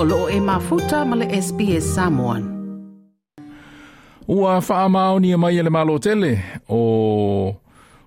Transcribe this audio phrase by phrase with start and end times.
[0.00, 2.42] o loo e mafuta ma le SBS Samoan.
[4.28, 6.38] Ua wha mao ni mai le malo tele
[6.68, 7.56] o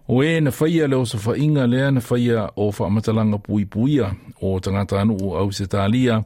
[0.08, 2.02] o e na whaia le o sa whainga lea na
[2.56, 6.24] o pui puia o tangata anu o au se talia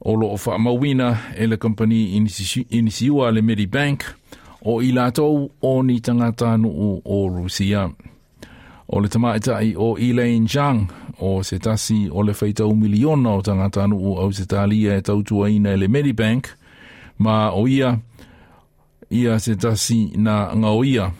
[0.00, 2.16] o lo o mawina e le company
[2.70, 4.02] inisiua le Medibank
[4.64, 4.92] o i
[5.62, 7.90] o ni tangata anu o Rusia.
[8.88, 10.88] O le tamaitai o Elaine Zhang
[11.20, 12.32] o se tasi o le
[12.74, 13.96] miliona o tangata anu
[15.74, 16.48] e le Medibank
[17.18, 17.98] ma o ia
[19.10, 21.12] ia se tasi na ngau ia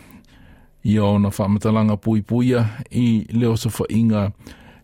[1.04, 4.32] o na whamatalanga pui puia i leo sa whainga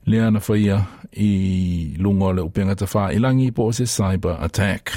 [0.07, 1.96] lea na whaia i
[2.33, 4.93] le upenga ta wha ilangi po se cyber attack.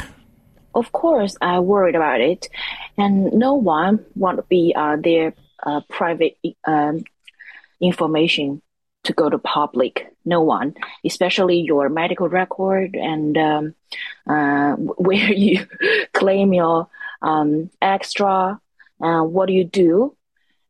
[0.75, 2.47] Of course, I worried about it,
[2.95, 5.33] and no one want to be uh, their
[5.65, 7.03] uh, private um,
[7.81, 8.61] information
[9.03, 10.13] to go to public.
[10.26, 13.75] No one, especially your medical record and um,
[14.28, 15.66] uh, where you
[16.14, 16.88] claim your
[17.22, 18.59] um, extra,
[19.02, 20.16] uh, what do you do,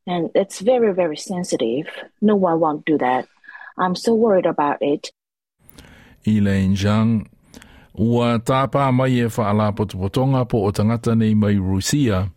[0.07, 1.87] and it's very very sensitive.
[2.21, 3.27] No one won't do that.
[3.77, 5.11] I'm so worried about it.
[6.27, 7.27] Elaine Zhang
[7.99, 12.29] ua tāpā mai e whaala potopotonga po o tangata nei mai Rusia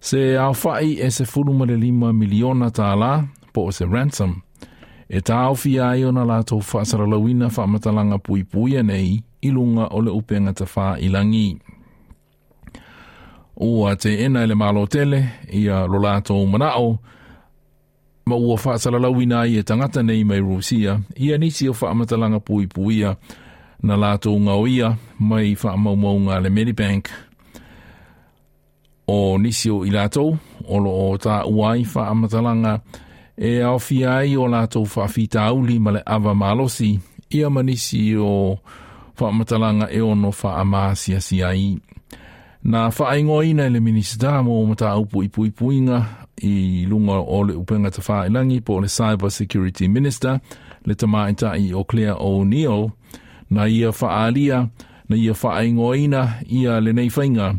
[0.00, 3.12] se au whai e se furumare lima miliona tā la
[3.52, 4.42] po o se ransom.
[5.08, 9.88] E tā fi ai o na lātou whaasara lawina whaamatalanga pui pui nei i lunga
[9.96, 11.56] o le upenga ta wha ilangi.
[13.56, 16.98] Ua te ena le malo tele i a lo lātou manao
[18.28, 22.66] ma ua whaasara lawina e tangata nei mai Rusia i a nisi o whaamatalanga pui
[22.66, 23.16] puia
[23.82, 27.08] na lātou ngauia mai whaamaumaunga le Medibank.
[29.08, 30.36] O nisi o i lātou,
[30.68, 32.80] o lo o tā uai whaamatalanga
[33.38, 36.98] e au fiai o lātou whawhita auli ma le awa malosi,
[37.30, 38.58] ia manisi o
[39.20, 41.78] whaamatalanga e ono whaamasia siai.
[42.66, 46.02] Nā whaingoina le minista mō mata upu i pui puinga
[46.42, 50.40] i lunga o le upenga ta whaelangi po le Cyber Security Minister,
[50.84, 52.90] le tamaitai o Claire O'Neill,
[53.50, 54.68] na ia whaalia,
[55.08, 57.54] na ia whaingoina ia le nei whainga,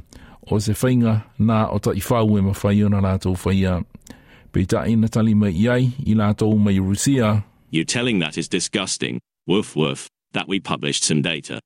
[0.51, 3.79] o se whainga na o ta i whau e mawhai ona lātou whaia.
[4.51, 7.43] Pei ta ina tali mai iai i lātou mai Rusia.
[7.69, 9.19] You telling that is disgusting.
[9.45, 11.59] Woof woof, that we published some data.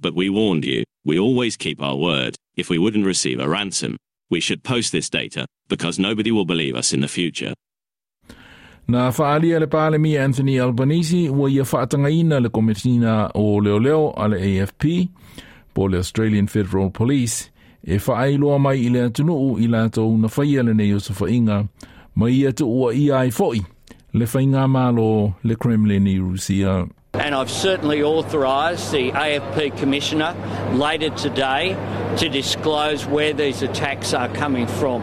[0.00, 3.96] But we warned you, we always keep our word, if we wouldn't receive a ransom.
[4.30, 7.54] We should post this data, because nobody will believe us in the future.
[8.88, 14.14] Na whaalia le pāle mi Anthony Albanese ua ia whaatangaina le komitina o leo leo
[14.16, 15.08] a le AFP
[15.74, 17.50] po le Australian Federal Police
[17.86, 21.68] e whaailoa mai i le atunuu i lātou na whaia le nei o sa whainga
[22.20, 23.60] ua ia foi
[24.12, 26.88] le whainga malo le Kremlin i Rusia.
[27.14, 30.34] And I've certainly authorised the AFP Commissioner
[30.72, 31.76] later today
[32.18, 35.02] to disclose where these attacks are coming from.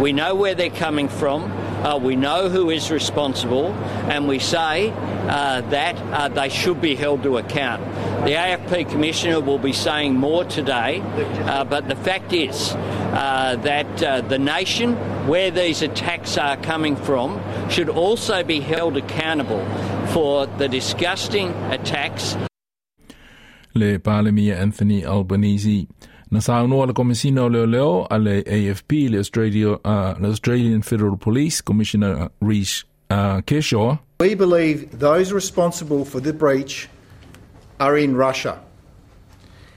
[0.00, 1.50] We know where they're coming from.
[1.84, 3.66] Uh, we know who is responsible,
[4.08, 4.90] and we say
[5.28, 7.84] uh, that uh, they should be held to account.
[8.24, 11.02] The AFP Commissioner will be saying more today,
[11.44, 14.94] uh, but the fact is uh, that uh, the nation
[15.28, 19.62] where these attacks are coming from should also be held accountable
[20.14, 22.34] for the disgusting attacks.
[23.74, 25.86] Le Palemia Anthony Albanese.
[26.34, 30.82] Na saunoa le komisina o leo leo a le AFP, le, Australia, uh, le Australian
[30.82, 33.40] Federal Police, Commissioner Reece uh.
[34.18, 36.88] We believe those responsible for the breach
[37.78, 38.58] are in Russia.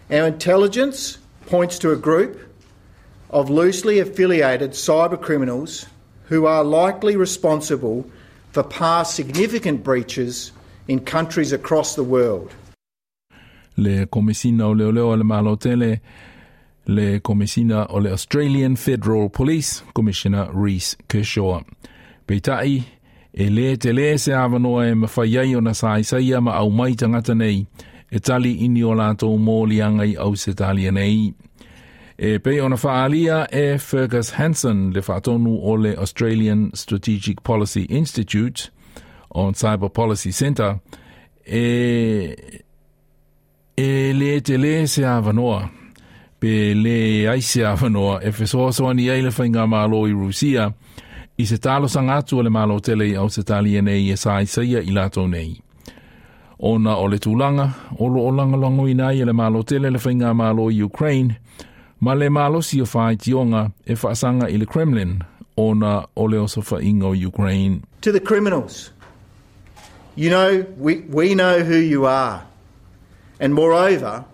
[0.09, 2.39] Our intelligence points to a group
[3.29, 5.85] of loosely affiliated cyber criminals
[6.23, 8.03] who are likely responsible
[8.51, 10.51] for past significant breaches
[10.87, 12.51] in countries across the world.
[13.77, 16.01] Le komisina o leo leo le malo tele
[16.87, 21.61] le komisina o le Australian Federal Police, Commissioner Reece Kershaw.
[22.25, 22.83] Peitai,
[23.33, 27.35] e le te le se awanoa e mawhaiai o na saisaia ma au mai tangata
[27.35, 27.67] nei,
[28.11, 31.33] e tali ini o lātou mōlianga i au se talia nei.
[32.17, 38.71] E pei ona whaalia e Fergus Hansen le whaatonu o le Australian Strategic Policy Institute
[39.29, 40.79] on Cyber Policy Centre
[41.45, 42.33] e,
[43.77, 45.69] e le te le se awanoa
[46.39, 48.31] pe le aise awanoa e
[49.29, 50.71] whainga malo i Rusia
[51.37, 54.81] i se talo sanga atu le malo tele au se talia nei e sa isaia
[54.81, 54.91] i
[55.27, 55.61] nei.
[56.59, 57.69] Ona o le tūlanga,
[57.99, 58.57] o langa
[58.89, 61.37] i nai e le malo tele le whainga malo i Ukraine,
[61.99, 62.85] ma le malo si o
[63.15, 65.23] tionga e whaasanga i le Kremlin,
[65.57, 66.37] ona o le
[67.13, 67.83] Ukraine.
[68.01, 68.91] To the criminals,
[70.15, 72.43] you know, we, we know who you are.
[73.39, 74.25] And moreover,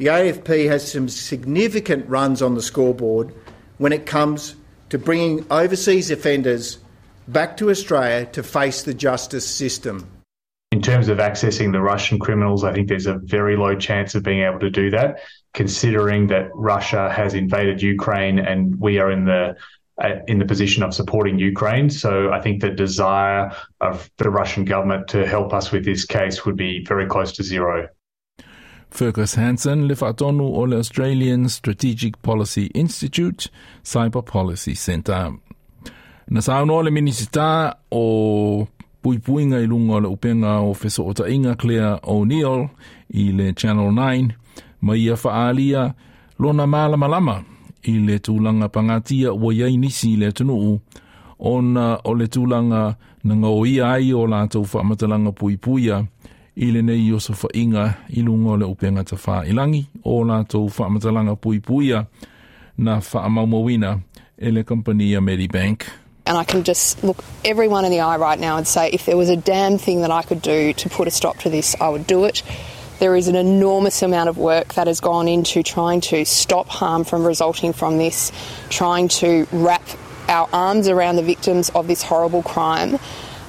[0.00, 3.34] the AFP has some significant runs on the scoreboard
[3.76, 4.56] when it comes
[4.88, 6.78] to bringing overseas offenders
[7.28, 10.10] back to Australia to face the justice system.
[10.72, 14.22] In terms of accessing the Russian criminals, I think there's a very low chance of
[14.22, 15.18] being able to do that,
[15.52, 19.54] considering that Russia has invaded Ukraine and we are in the
[20.02, 21.90] uh, in the position of supporting Ukraine.
[21.90, 26.46] So I think the desire of the Russian government to help us with this case
[26.46, 27.90] would be very close to zero.
[28.90, 33.48] Fergus Hansen le whaatonu o le Australian Strategic Policy Institute
[33.82, 35.32] Cyber Policy Centre.
[36.28, 38.66] Na sauno le minisita o
[39.02, 42.68] puipuinga i lunga o le upenga o feso o tainga Claire O'Neill
[43.14, 44.30] i le Channel 9
[44.82, 45.94] ma ia whaalia
[46.38, 47.44] lona malama lama
[47.82, 50.80] i le tūlanga pangatia ua iai nisi le tunuu.
[51.38, 52.94] Ona o le tūlanga
[53.24, 56.04] na ngau ia ai o lātou whaamatalanga puipuia.
[56.60, 62.06] I nei o sa whainga i le upenga ta wha ilangi o lātou whaamatalanga puipuia
[62.76, 64.00] na whaamaumawina
[64.38, 65.84] e le compania Medibank.
[66.26, 69.16] And I can just look everyone in the eye right now and say if there
[69.16, 71.88] was a damn thing that I could do to put a stop to this, I
[71.88, 72.42] would do it.
[72.98, 77.04] There is an enormous amount of work that has gone into trying to stop harm
[77.04, 78.32] from resulting from this,
[78.68, 79.82] trying to wrap
[80.28, 82.98] our arms around the victims of this horrible crime.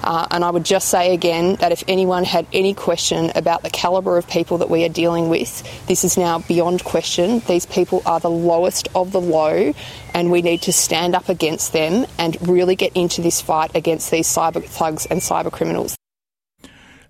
[0.03, 3.69] Uh, and I would just say again that if anyone had any question about the
[3.69, 7.39] calibre of people that we are dealing with, this is now beyond question.
[7.47, 9.73] These people are the lowest of the low,
[10.13, 14.11] and we need to stand up against them and really get into this fight against
[14.11, 15.95] these cyber thugs and cyber criminals.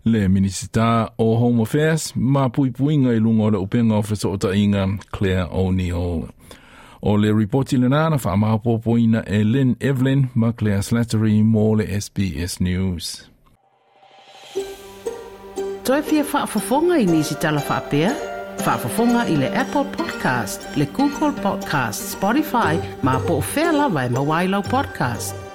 [0.03, 6.27] le minisita o Home Affairs ma pui puinga le upenga o Clare O'Neil.
[7.03, 11.73] O le reporti le nana wha maha popoina e Lin Evlin ma Claire Slattery mo
[11.75, 13.27] le SBS News.
[15.83, 18.13] Toi fia whaafafonga i nisi tala whaapea?
[18.65, 24.09] Whaafafonga i le Apple Podcast, le Google Podcast, Spotify, ma po o whea lawa e
[24.09, 25.50] mawailau podcast.